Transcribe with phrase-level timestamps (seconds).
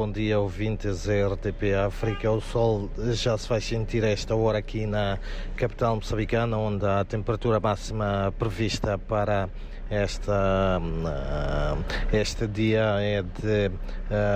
[0.00, 2.30] bom dia ouvintes RTP África.
[2.30, 5.18] O sol já se vai sentir a esta hora aqui na
[5.56, 9.50] capital moçambicana, onde a temperatura máxima prevista para
[9.90, 10.80] esta,
[12.10, 13.70] este dia é de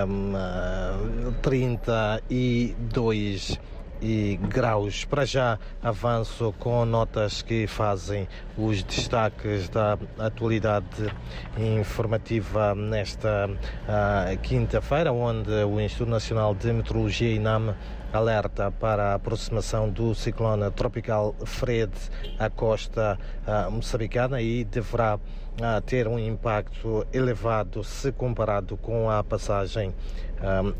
[0.07, 3.59] um, 32
[4.01, 5.05] e graus.
[5.05, 8.27] Para já avanço com notas que fazem
[8.57, 11.13] os destaques da atualidade
[11.57, 17.75] informativa nesta uh, quinta-feira, onde o Instituto Nacional de Meteorologia INAM
[18.13, 21.91] alerta para a aproximação do ciclone tropical Fred
[22.39, 29.23] à costa uh, moçambicana e deverá uh, ter um impacto elevado se comparado com a
[29.23, 29.93] passagem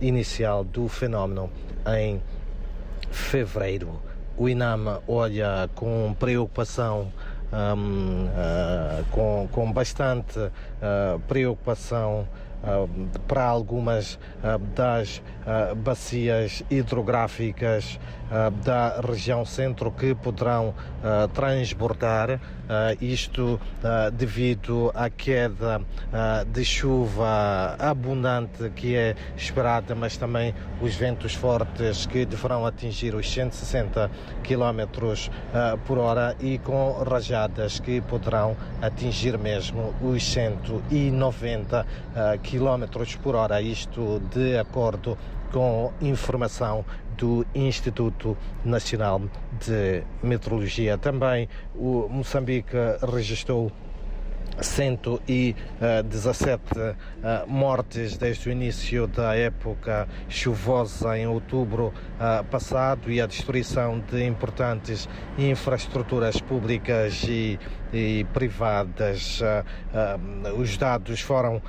[0.01, 1.49] inicial do fenómeno
[1.97, 2.21] em
[3.15, 3.99] fevereiro.
[4.37, 7.11] O INAM olha com preocupação,
[7.51, 12.27] um, uh, com, com bastante uh, preocupação
[13.27, 14.19] para algumas
[14.75, 15.21] das
[15.77, 17.99] bacias hidrográficas
[18.63, 20.73] da região centro que poderão
[21.33, 22.39] transbordar,
[22.99, 23.59] isto
[24.13, 25.81] devido à queda
[26.47, 33.31] de chuva abundante que é esperada, mas também os ventos fortes que deverão atingir os
[33.31, 34.09] 160
[34.43, 34.81] km
[35.85, 41.85] por hora e com rajadas que poderão atingir mesmo os 190
[42.41, 42.54] km
[43.17, 45.17] por hora, isto de acordo
[45.51, 46.85] com informação
[47.17, 49.21] do Instituto Nacional
[49.65, 50.97] de Meteorologia.
[50.97, 53.71] Também o Moçambique registrou
[54.61, 56.95] 117 uh,
[57.47, 64.23] mortes desde o início da época chuvosa em outubro uh, passado e a destruição de
[64.25, 67.59] importantes infraestruturas públicas e,
[67.93, 69.41] e privadas.
[70.57, 71.61] Os dados foram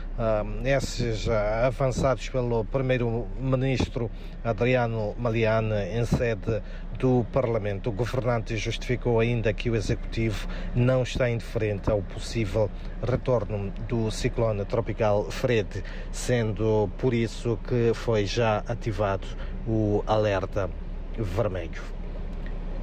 [0.64, 4.10] esses avançados pelo primeiro-ministro
[4.44, 6.62] Adriano Maliane em sede
[6.98, 7.90] do Parlamento.
[7.90, 12.70] O governante justificou ainda que o executivo não está indiferente ao possível
[13.02, 19.26] retorno do ciclone tropical Fred, sendo por isso que foi já ativado
[19.66, 20.70] o alerta
[21.18, 21.82] vermelho.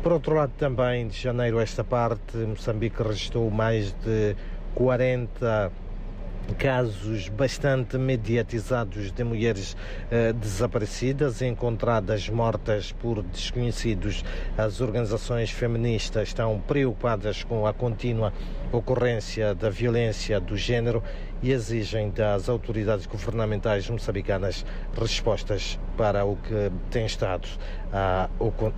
[0.02, 4.36] Por outro lado, também de janeiro esta parte, Moçambique registrou mais de
[4.76, 5.72] 40
[6.58, 14.24] casos bastante mediatizados de mulheres uh, desaparecidas, encontradas mortas por desconhecidos.
[14.58, 18.34] As organizações feministas estão preocupadas com a contínua
[18.72, 21.04] ocorrência da violência do género
[21.42, 24.66] e exigem das autoridades governamentais moçambicanas
[25.00, 27.48] respostas para o que tem estado
[27.92, 28.30] a,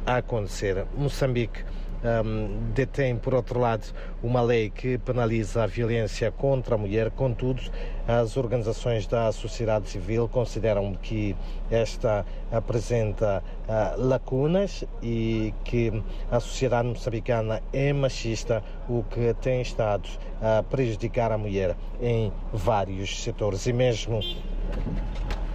[0.06, 0.86] a acontecer.
[0.98, 1.64] Moçambique
[2.06, 3.86] um, detém, por outro lado,
[4.22, 7.12] uma lei que penaliza a violência contra a mulher.
[7.12, 7.62] Contudo,
[8.08, 11.36] as organizações da sociedade civil consideram que
[11.72, 20.08] esta apresenta uh, lacunas e que a sociedade moçambicana é machista, o que tem estado
[20.42, 24.20] a prejudicar a mulher em vários setores e mesmo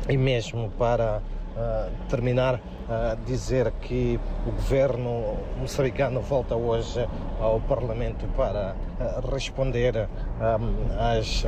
[0.09, 1.23] e mesmo para
[2.09, 7.07] terminar, uh, dizer que o governo moçambicano volta hoje
[7.41, 10.09] ao Parlamento para uh, responder
[10.41, 11.45] um, às,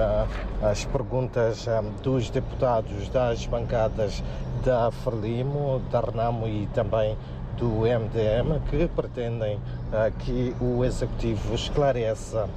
[0.62, 4.22] às perguntas um, dos deputados das bancadas
[4.64, 7.16] da Frelimo, da Renamo e também
[7.62, 9.60] do MDM que pretendem
[10.18, 12.48] que o Executivo esclareça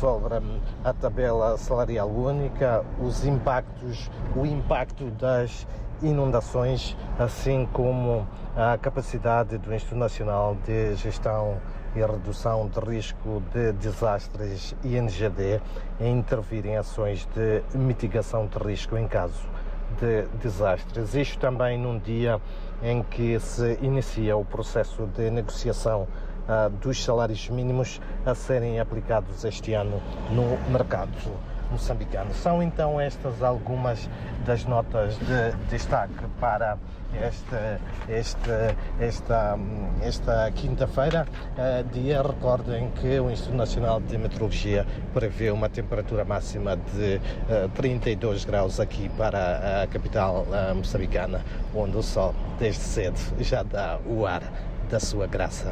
[0.00, 0.34] sobre
[0.82, 5.64] a tabela salarial única, os impactos, o impacto das
[6.02, 11.58] inundações, assim como a capacidade do Instituto Nacional de Gestão
[11.94, 15.60] e Redução de Risco de Desastres, INGD,
[16.00, 19.46] em intervir em ações de mitigação de risco em caso
[20.00, 21.14] de desastres.
[21.14, 22.40] Isto também num dia
[22.82, 29.44] em que se inicia o processo de negociação uh, dos salários mínimos a serem aplicados
[29.44, 31.10] este ano no mercado
[31.70, 32.32] moçambicano.
[32.34, 34.08] São então estas algumas
[34.44, 36.76] das notas de destaque para
[37.14, 39.58] esta, esta, esta,
[40.02, 41.26] esta quinta-feira,
[41.56, 42.22] uh, dia.
[42.22, 48.80] Recordem que o Instituto Nacional de Meteorologia prevê uma temperatura máxima de uh, 32 graus
[48.80, 51.42] aqui para a capital uh, moçambicana,
[51.74, 54.42] onde o sol desde cedo já dá o ar
[54.90, 55.64] da sua graça.